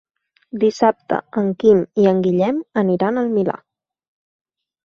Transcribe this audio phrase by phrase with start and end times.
[0.61, 3.59] Dissabte en Quim i en Guillem aniran al Milà.